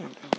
[0.00, 0.29] Amen.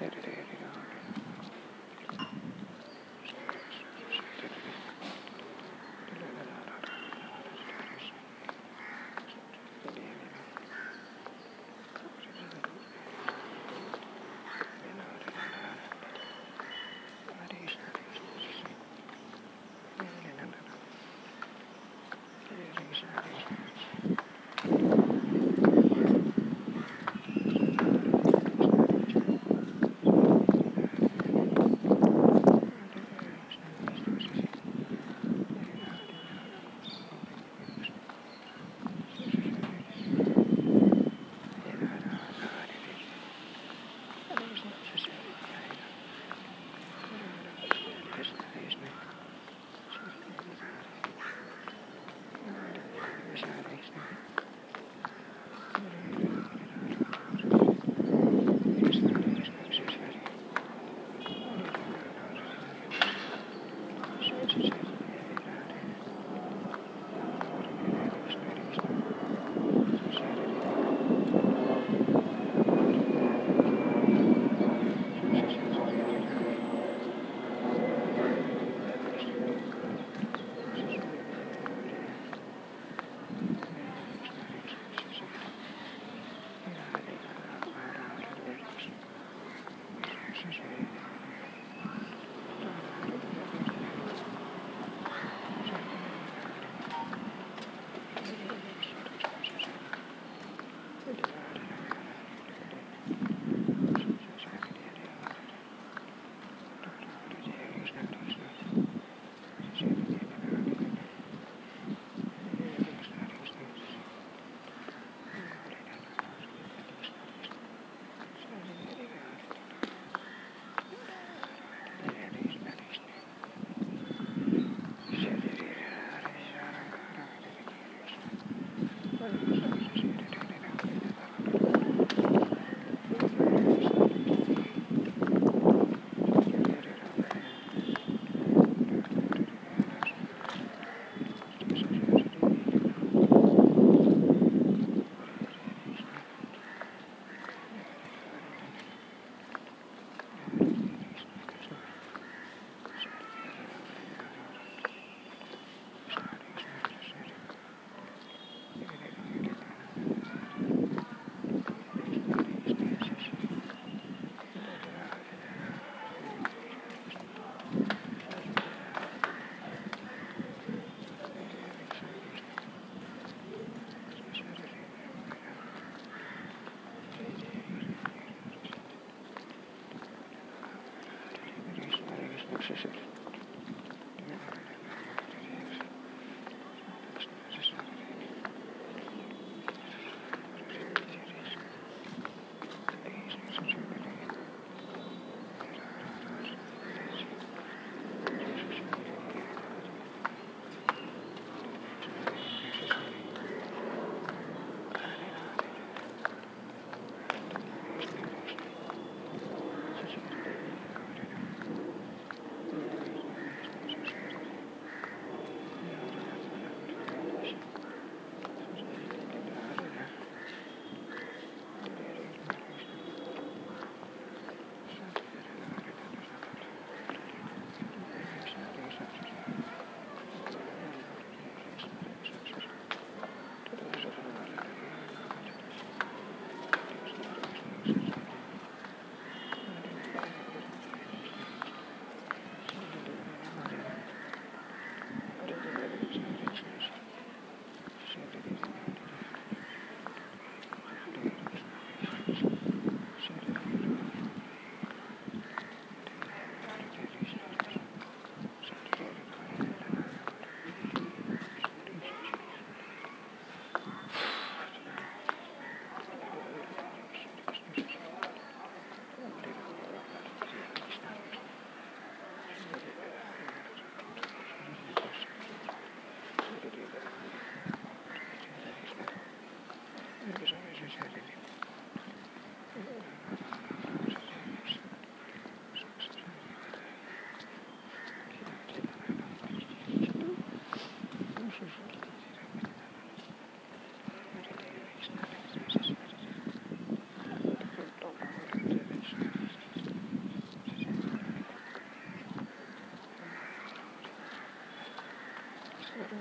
[0.00, 0.57] れれれ